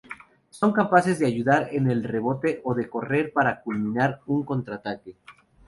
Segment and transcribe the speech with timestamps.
[0.49, 5.15] Son capaces de ayudar en el rebote o de correr para culminar un contraataque.